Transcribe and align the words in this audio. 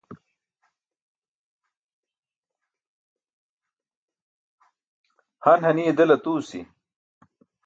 Han 5.45 5.61
haniye 5.65 5.91
del 5.93 6.09
aṭuusi. 6.15 6.61